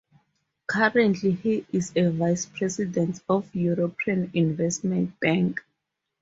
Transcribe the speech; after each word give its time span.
Currently, 0.65 1.31
he 1.33 1.67
is 1.71 1.91
a 1.95 2.09
vice-president 2.09 3.21
of 3.29 3.53
European 3.53 4.31
Investment 4.33 5.19
Bank. 5.19 5.61